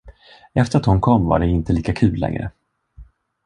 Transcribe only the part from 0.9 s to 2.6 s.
kom var det inte lika kul längre.